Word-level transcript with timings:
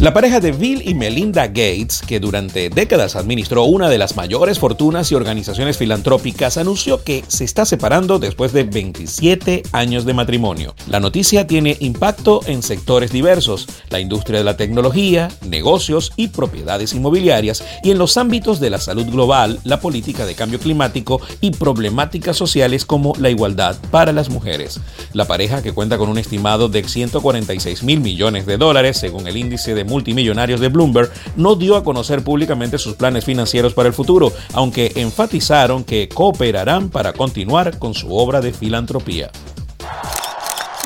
La 0.00 0.14
pareja 0.14 0.38
de 0.38 0.52
Bill 0.52 0.88
y 0.88 0.94
Melinda 0.94 1.48
Gates, 1.48 2.02
que 2.06 2.20
durante 2.20 2.70
décadas 2.70 3.16
administró 3.16 3.64
una 3.64 3.88
de 3.88 3.98
las 3.98 4.14
mayores 4.14 4.60
fortunas 4.60 5.10
y 5.10 5.16
organizaciones 5.16 5.76
filantrópicas, 5.76 6.56
anunció 6.56 7.02
que 7.02 7.24
se 7.26 7.42
está 7.42 7.64
separando 7.64 8.20
después 8.20 8.52
de 8.52 8.62
27 8.62 9.64
años 9.72 10.04
de 10.04 10.14
matrimonio. 10.14 10.76
La 10.86 11.00
noticia 11.00 11.48
tiene 11.48 11.76
impacto 11.80 12.42
en 12.46 12.62
sectores 12.62 13.10
diversos, 13.10 13.66
la 13.90 13.98
industria 13.98 14.38
de 14.38 14.44
la 14.44 14.56
tecnología, 14.56 15.32
negocios 15.44 16.12
y 16.14 16.28
propiedades 16.28 16.92
inmobiliarias, 16.92 17.64
y 17.82 17.90
en 17.90 17.98
los 17.98 18.16
ámbitos 18.18 18.60
de 18.60 18.70
la 18.70 18.78
salud 18.78 19.06
global, 19.06 19.58
la 19.64 19.80
política 19.80 20.26
de 20.26 20.36
cambio 20.36 20.60
climático 20.60 21.20
y 21.40 21.50
problemáticas 21.50 22.36
sociales 22.36 22.84
como 22.84 23.14
la 23.18 23.30
igualdad 23.30 23.76
para 23.90 24.12
las 24.12 24.28
mujeres. 24.28 24.78
La 25.12 25.24
pareja, 25.24 25.60
que 25.60 25.72
cuenta 25.72 25.98
con 25.98 26.08
un 26.08 26.18
estimado 26.18 26.68
de 26.68 26.84
146 26.84 27.82
mil 27.82 27.98
millones 27.98 28.46
de 28.46 28.58
dólares, 28.58 28.96
según 28.96 29.26
el 29.26 29.36
índice 29.36 29.74
de 29.74 29.87
multimillonarios 29.88 30.60
de 30.60 30.68
Bloomberg, 30.68 31.10
no 31.36 31.56
dio 31.56 31.76
a 31.76 31.82
conocer 31.82 32.22
públicamente 32.22 32.78
sus 32.78 32.94
planes 32.94 33.24
financieros 33.24 33.74
para 33.74 33.88
el 33.88 33.94
futuro, 33.94 34.32
aunque 34.52 34.92
enfatizaron 34.94 35.84
que 35.84 36.08
cooperarán 36.08 36.90
para 36.90 37.12
continuar 37.12 37.78
con 37.78 37.94
su 37.94 38.14
obra 38.14 38.40
de 38.40 38.52
filantropía. 38.52 39.30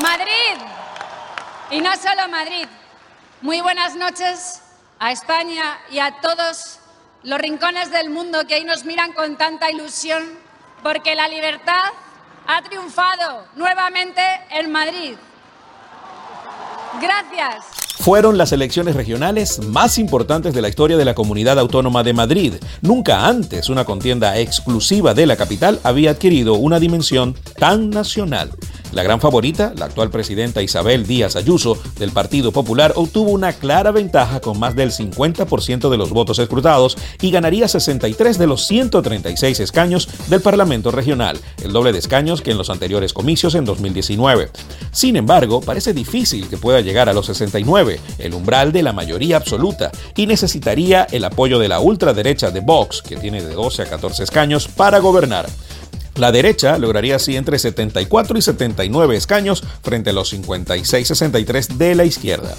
Madrid, 0.01 0.61
y 1.71 1.81
no 1.81 1.91
solo 1.95 2.27
Madrid, 2.29 2.65
muy 3.41 3.61
buenas 3.61 3.95
noches 3.95 4.61
a 4.99 5.11
España 5.11 5.79
y 5.91 5.99
a 5.99 6.19
todos 6.21 6.79
los 7.23 7.39
rincones 7.39 7.91
del 7.91 8.09
mundo 8.09 8.45
que 8.47 8.55
ahí 8.55 8.63
nos 8.63 8.85
miran 8.85 9.13
con 9.13 9.37
tanta 9.37 9.71
ilusión, 9.71 10.23
porque 10.81 11.15
la 11.15 11.27
libertad 11.27 11.91
ha 12.47 12.61
triunfado 12.61 13.45
nuevamente 13.55 14.21
en 14.51 14.71
Madrid. 14.71 15.15
Gracias 17.01 17.72
fueron 17.99 18.37
las 18.37 18.51
elecciones 18.51 18.95
regionales 18.95 19.59
más 19.65 19.97
importantes 19.97 20.53
de 20.53 20.61
la 20.61 20.69
historia 20.69 20.97
de 20.97 21.05
la 21.05 21.15
Comunidad 21.15 21.59
Autónoma 21.59 22.03
de 22.03 22.13
Madrid. 22.13 22.53
Nunca 22.81 23.27
antes 23.27 23.69
una 23.69 23.85
contienda 23.85 24.37
exclusiva 24.39 25.13
de 25.13 25.25
la 25.25 25.35
capital 25.35 25.79
había 25.83 26.11
adquirido 26.11 26.55
una 26.55 26.79
dimensión 26.79 27.35
tan 27.57 27.89
nacional. 27.89 28.51
La 28.93 29.01
gran 29.01 29.19
favorita, 29.19 29.73
la 29.75 29.85
actual 29.85 30.11
presidenta 30.11 30.61
Isabel 30.61 31.07
Díaz 31.07 31.35
Ayuso 31.35 31.79
del 31.97 32.11
Partido 32.11 32.51
Popular, 32.51 32.93
obtuvo 32.95 33.31
una 33.31 33.51
clara 33.51 33.89
ventaja 33.89 34.39
con 34.39 34.59
más 34.59 34.75
del 34.75 34.91
50% 34.91 35.89
de 35.89 35.97
los 35.97 36.11
votos 36.11 36.37
escrutados 36.37 36.95
y 37.19 37.31
ganaría 37.31 37.67
63 37.67 38.37
de 38.37 38.45
los 38.45 38.67
136 38.67 39.59
escaños 39.61 40.07
del 40.29 40.41
Parlamento 40.41 40.91
Regional, 40.91 41.39
el 41.63 41.73
doble 41.73 41.91
de 41.91 41.97
escaños 41.97 42.43
que 42.43 42.51
en 42.51 42.59
los 42.59 42.69
anteriores 42.69 43.13
comicios 43.13 43.55
en 43.55 43.65
2019. 43.65 44.51
Sin 44.91 45.15
embargo, 45.15 45.61
parece 45.61 45.93
difícil 45.93 46.47
que 46.47 46.57
pueda 46.57 46.81
llegar 46.81 47.09
a 47.09 47.13
los 47.13 47.25
69, 47.25 47.99
el 48.19 48.33
umbral 48.35 48.71
de 48.71 48.83
la 48.83 48.93
mayoría 48.93 49.37
absoluta, 49.37 49.91
y 50.15 50.27
necesitaría 50.27 51.07
el 51.11 51.23
apoyo 51.23 51.57
de 51.57 51.67
la 51.67 51.79
ultraderecha 51.79 52.51
de 52.51 52.59
Vox, 52.59 53.01
que 53.01 53.17
tiene 53.17 53.41
de 53.41 53.55
12 53.55 53.81
a 53.81 53.89
14 53.89 54.21
escaños, 54.21 54.67
para 54.67 54.99
gobernar. 54.99 55.49
La 56.15 56.31
derecha 56.31 56.77
lograría 56.77 57.15
así 57.15 57.35
entre 57.35 57.57
74 57.57 58.37
y 58.37 58.41
79 58.41 59.15
escaños 59.15 59.63
frente 59.81 60.11
a 60.11 60.13
los 60.13 60.33
56-63 60.33 61.67
de 61.77 61.95
la 61.95 62.05
izquierda. 62.05 62.55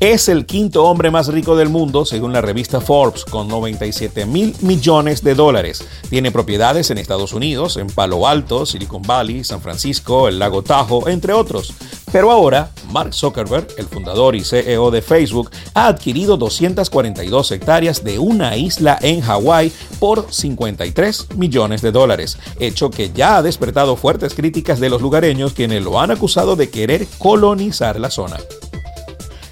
Es 0.00 0.28
el 0.28 0.44
quinto 0.44 0.84
hombre 0.84 1.10
más 1.10 1.28
rico 1.28 1.56
del 1.56 1.70
mundo, 1.70 2.04
según 2.04 2.30
la 2.34 2.42
revista 2.42 2.82
Forbes, 2.82 3.24
con 3.24 3.48
97 3.48 4.26
mil 4.26 4.54
millones 4.60 5.24
de 5.24 5.34
dólares. 5.34 5.82
Tiene 6.10 6.30
propiedades 6.30 6.90
en 6.90 6.98
Estados 6.98 7.32
Unidos, 7.32 7.78
en 7.78 7.86
Palo 7.86 8.28
Alto, 8.28 8.66
Silicon 8.66 9.00
Valley, 9.00 9.42
San 9.42 9.62
Francisco, 9.62 10.28
el 10.28 10.38
lago 10.38 10.62
Tahoe, 10.62 11.10
entre 11.10 11.32
otros. 11.32 11.72
Pero 12.12 12.30
ahora, 12.30 12.70
Mark 12.92 13.12
Zuckerberg, 13.12 13.66
el 13.76 13.86
fundador 13.86 14.36
y 14.36 14.44
CEO 14.44 14.90
de 14.90 15.02
Facebook, 15.02 15.50
ha 15.74 15.88
adquirido 15.88 16.36
242 16.36 17.50
hectáreas 17.52 18.04
de 18.04 18.18
una 18.18 18.56
isla 18.56 18.98
en 19.02 19.20
Hawái 19.20 19.72
por 19.98 20.26
53 20.30 21.36
millones 21.36 21.82
de 21.82 21.92
dólares, 21.92 22.38
hecho 22.60 22.90
que 22.90 23.10
ya 23.12 23.36
ha 23.36 23.42
despertado 23.42 23.96
fuertes 23.96 24.34
críticas 24.34 24.78
de 24.78 24.88
los 24.88 25.02
lugareños 25.02 25.52
quienes 25.52 25.82
lo 25.82 26.00
han 26.00 26.10
acusado 26.10 26.56
de 26.56 26.70
querer 26.70 27.06
colonizar 27.18 27.98
la 27.98 28.10
zona. 28.10 28.36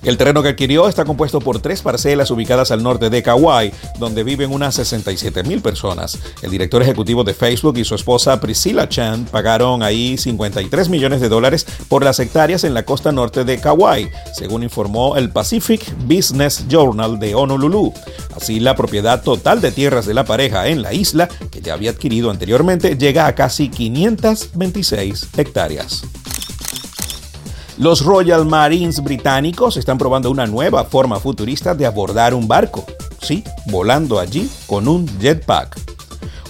El 0.05 0.19
terreno 0.19 0.43
que 0.43 0.51
adquirió 0.51 0.87
está 0.87 1.07
compuesto 1.07 1.41
por 1.41 1.61
tres 1.61 1.81
parcelas 1.81 2.31
ubicadas 2.31 2.71
al 2.71 2.83
norte 2.83 3.09
de 3.09 3.23
Kauai, 3.23 3.73
donde 3.99 4.23
viven 4.23 4.53
unas 4.53 4.75
67 4.75 5.43
mil 5.45 5.63
personas. 5.63 6.19
El 6.43 6.51
director 6.51 6.83
ejecutivo 6.83 7.25
de 7.25 7.33
Facebook 7.33 7.79
y 7.79 7.85
su 7.85 7.95
esposa 7.95 8.39
Priscilla 8.39 8.87
Chan 8.87 9.25
pagaron 9.31 9.83
ahí 9.83 10.19
53 10.19 10.91
millones 10.91 11.23
de 11.23 11.31
dólares 11.31 11.67
por 11.89 12.05
las 12.05 12.21
hectáreas 12.21 12.65
en 12.65 12.75
la 12.75 12.85
costa 12.85 13.13
norte 13.13 13.45
de 13.45 13.59
Kauai, 13.59 14.11
según 14.35 14.63
informó 14.63 15.17
el 15.17 15.31
Pacific 15.31 15.83
Business 16.07 16.67
Journal 16.69 17.19
de 17.19 17.35
Honolulu. 17.35 17.95
Así, 18.37 18.61
la 18.61 18.77
propiedad 18.77 19.23
total 19.23 19.63
de 19.63 19.73
tierras 19.73 20.05
de 20.05 20.13
la 20.13 20.25
pareja 20.25 20.69
en 20.69 20.83
la 20.83 20.93
isla, 20.93 21.29
que 21.51 21.63
ya 21.63 21.73
había 21.73 21.91
adquirido 21.91 22.31
anteriormente, 22.31 22.99
llega 22.99 23.27
a 23.27 23.35
casi 23.35 23.71
526 23.71 25.29
hectáreas. 25.39 26.03
Los 27.77 28.05
Royal 28.05 28.47
Marines 28.47 29.03
británicos 29.03 29.77
están 29.77 29.99
probando 29.99 30.31
una 30.31 30.47
nueva 30.47 30.85
forma 30.85 31.19
futurista 31.19 31.75
de 31.75 31.87
abordar 31.87 32.33
un 32.33 32.47
barco. 32.47 32.85
Sí, 33.21 33.43
volando 33.67 34.21
allí 34.21 34.49
con 34.69 34.87
un 34.87 35.09
jetpack. 35.19 35.77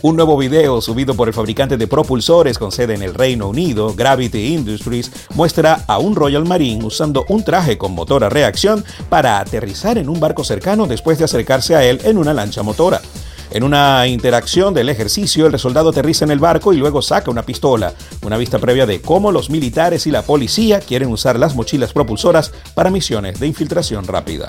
Un 0.02 0.16
nuevo 0.16 0.36
video 0.36 0.82
subido 0.82 1.14
por 1.14 1.28
el 1.28 1.34
fabricante 1.34 1.78
de 1.78 1.86
propulsores 1.86 2.58
con 2.58 2.70
sede 2.70 2.94
en 2.94 3.00
el 3.00 3.14
Reino 3.14 3.48
Unido, 3.48 3.94
Gravity 3.94 4.52
Industries, 4.52 5.10
muestra 5.34 5.84
a 5.86 5.96
un 5.96 6.14
Royal 6.14 6.44
Marine 6.44 6.84
usando 6.84 7.24
un 7.30 7.42
traje 7.42 7.78
con 7.78 7.94
motor 7.94 8.22
a 8.22 8.28
reacción 8.28 8.84
para 9.08 9.38
aterrizar 9.38 9.96
en 9.96 10.10
un 10.10 10.20
barco 10.20 10.44
cercano 10.44 10.86
después 10.86 11.16
de 11.16 11.24
acercarse 11.24 11.74
a 11.74 11.84
él 11.84 12.02
en 12.04 12.18
una 12.18 12.34
lancha 12.34 12.62
motora. 12.62 13.00
En 13.50 13.62
una 13.62 14.06
interacción 14.06 14.74
del 14.74 14.88
ejercicio, 14.88 15.46
el 15.46 15.58
soldado 15.58 15.90
aterriza 15.90 16.24
en 16.24 16.30
el 16.30 16.38
barco 16.38 16.72
y 16.72 16.76
luego 16.76 17.02
saca 17.02 17.30
una 17.30 17.42
pistola, 17.44 17.94
una 18.22 18.36
vista 18.36 18.58
previa 18.58 18.86
de 18.86 19.00
cómo 19.00 19.32
los 19.32 19.50
militares 19.50 20.06
y 20.06 20.10
la 20.10 20.22
policía 20.22 20.80
quieren 20.80 21.10
usar 21.10 21.38
las 21.38 21.54
mochilas 21.54 21.92
propulsoras 21.92 22.52
para 22.74 22.90
misiones 22.90 23.38
de 23.38 23.46
infiltración 23.46 24.06
rápida. 24.06 24.48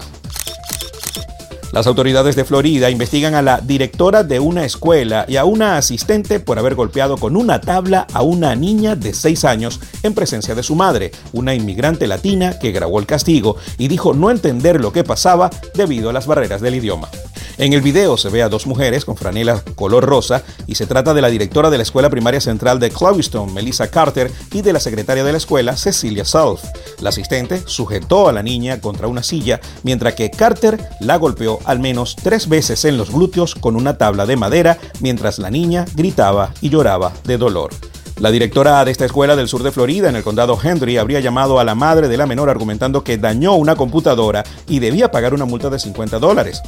Las 1.75 1.87
autoridades 1.87 2.37
de 2.37 2.45
Florida 2.45 2.89
investigan 2.89 3.33
a 3.33 3.41
la 3.41 3.59
directora 3.59 4.23
de 4.23 4.39
una 4.39 4.63
escuela 4.63 5.25
y 5.27 5.35
a 5.35 5.43
una 5.43 5.75
asistente 5.75 6.39
por 6.39 6.57
haber 6.57 6.73
golpeado 6.73 7.17
con 7.17 7.35
una 7.35 7.59
tabla 7.59 8.07
a 8.13 8.21
una 8.21 8.55
niña 8.55 8.95
de 8.95 9.13
6 9.13 9.43
años 9.43 9.81
en 10.01 10.13
presencia 10.13 10.55
de 10.55 10.63
su 10.63 10.73
madre, 10.75 11.11
una 11.33 11.53
inmigrante 11.53 12.07
latina 12.07 12.57
que 12.59 12.71
grabó 12.71 12.97
el 12.99 13.05
castigo 13.05 13.57
y 13.77 13.89
dijo 13.89 14.13
no 14.13 14.31
entender 14.31 14.79
lo 14.79 14.93
que 14.93 15.03
pasaba 15.03 15.49
debido 15.73 16.09
a 16.09 16.13
las 16.13 16.27
barreras 16.27 16.61
del 16.61 16.75
idioma. 16.75 17.09
En 17.57 17.71
el 17.71 17.81
video 17.81 18.17
se 18.17 18.29
ve 18.29 18.43
a 18.43 18.49
dos 18.49 18.67
mujeres 18.67 19.05
con 19.05 19.15
franela 19.15 19.63
color 19.75 20.05
rosa 20.05 20.43
y 20.67 20.75
se 20.75 20.87
trata 20.87 21.13
de 21.13 21.21
la 21.21 21.29
directora 21.29 21.69
de 21.69 21.77
la 21.77 21.83
Escuela 21.83 22.09
Primaria 22.09 22.41
Central 22.41 22.79
de 22.79 22.89
Clowiston, 22.89 23.53
Melissa 23.53 23.89
Carter, 23.89 24.29
y 24.51 24.61
de 24.61 24.73
la 24.73 24.81
secretaria 24.81 25.23
de 25.23 25.31
la 25.31 25.37
escuela, 25.37 25.77
Cecilia 25.77 26.25
South. 26.25 26.59
La 26.99 27.09
asistente 27.09 27.61
sujetó 27.65 28.27
a 28.27 28.33
la 28.33 28.43
niña 28.43 28.81
contra 28.81 29.07
una 29.07 29.23
silla, 29.23 29.61
mientras 29.83 30.15
que 30.15 30.31
Carter 30.31 30.89
la 30.99 31.15
golpeó 31.15 31.59
al 31.63 31.79
menos 31.79 32.17
tres 32.17 32.49
veces 32.49 32.83
en 32.83 32.97
los 32.97 33.11
glúteos 33.11 33.55
con 33.55 33.77
una 33.77 33.97
tabla 33.97 34.25
de 34.25 34.35
madera, 34.35 34.77
mientras 34.99 35.39
la 35.39 35.49
niña 35.49 35.85
gritaba 35.95 36.53
y 36.59 36.69
lloraba 36.69 37.13
de 37.23 37.37
dolor. 37.37 37.71
La 38.17 38.31
directora 38.31 38.85
de 38.85 38.91
esta 38.91 39.03
escuela 39.03 39.35
del 39.35 39.49
sur 39.49 39.61
de 39.61 39.73
Florida, 39.73 40.07
en 40.07 40.15
el 40.15 40.23
condado 40.23 40.57
Henry, 40.61 40.97
habría 40.97 41.19
llamado 41.19 41.59
a 41.59 41.65
la 41.65 41.75
madre 41.75 42.07
de 42.07 42.15
la 42.15 42.25
menor 42.25 42.49
argumentando 42.49 43.03
que 43.03 43.17
dañó 43.17 43.55
una 43.55 43.75
computadora 43.75 44.43
y 44.69 44.79
debía 44.79 45.11
pagar 45.11 45.33
una 45.33 45.43
multa 45.43 45.69
de 45.69 45.79
50 45.79 46.19
dólares. 46.19 46.61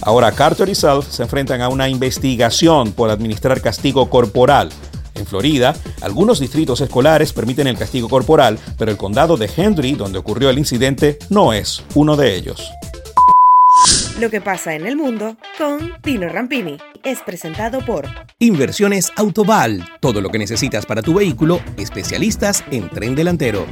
Ahora 0.00 0.30
Carter 0.30 0.68
y 0.68 0.76
South 0.76 1.06
se 1.10 1.24
enfrentan 1.24 1.60
a 1.60 1.68
una 1.68 1.88
investigación 1.88 2.92
por 2.92 3.10
administrar 3.10 3.60
castigo 3.60 4.08
corporal. 4.08 4.70
En 5.14 5.26
Florida, 5.26 5.74
algunos 6.02 6.38
distritos 6.38 6.80
escolares 6.80 7.32
permiten 7.32 7.66
el 7.66 7.76
castigo 7.76 8.08
corporal, 8.08 8.60
pero 8.78 8.92
el 8.92 8.96
condado 8.96 9.36
de 9.36 9.50
Henry, 9.54 9.94
donde 9.94 10.18
ocurrió 10.18 10.50
el 10.50 10.58
incidente, 10.58 11.18
no 11.30 11.52
es 11.52 11.82
uno 11.94 12.16
de 12.16 12.36
ellos. 12.36 12.70
Lo 14.20 14.30
que 14.30 14.40
pasa 14.40 14.74
en 14.74 14.86
el 14.86 14.96
mundo 14.96 15.36
con 15.56 15.92
Tino 16.02 16.28
Rampini 16.28 16.76
es 17.02 17.20
presentado 17.20 17.84
por 17.84 18.06
Inversiones 18.38 19.10
Autoval, 19.16 19.84
todo 20.00 20.20
lo 20.20 20.28
que 20.28 20.38
necesitas 20.38 20.84
para 20.84 21.02
tu 21.02 21.14
vehículo, 21.14 21.60
especialistas 21.78 22.62
en 22.70 22.90
tren 22.90 23.14
delantero. 23.14 23.66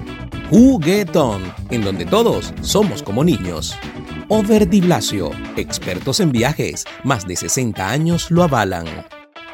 Juguetón, 0.49 1.43
en 1.71 1.83
donde 1.83 2.07
todos 2.07 2.55
somos 2.63 3.03
como 3.03 3.23
niños. 3.23 3.77
Over 4.29 4.67
Blasio, 4.67 5.31
expertos 5.57 6.21
en 6.21 6.33
viajes, 6.33 6.85
más 7.05 7.27
de 7.27 7.37
60 7.37 7.89
años 7.89 8.31
lo 8.31 8.43
avalan. 8.43 8.87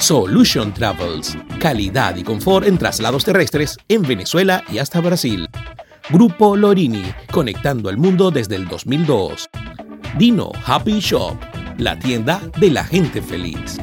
Solution 0.00 0.72
Travels, 0.72 1.36
calidad 1.60 2.16
y 2.16 2.22
confort 2.22 2.66
en 2.66 2.78
traslados 2.78 3.22
terrestres 3.22 3.76
en 3.86 4.00
Venezuela 4.00 4.64
y 4.72 4.78
hasta 4.78 5.00
Brasil. 5.00 5.46
Grupo 6.08 6.56
Lorini, 6.56 7.04
conectando 7.30 7.90
el 7.90 7.98
mundo 7.98 8.30
desde 8.30 8.56
el 8.56 8.66
2002. 8.66 9.50
Dino 10.18 10.52
Happy 10.64 11.00
Shop, 11.00 11.36
la 11.76 11.98
tienda 11.98 12.40
de 12.58 12.70
la 12.70 12.82
gente 12.82 13.20
feliz. 13.20 13.78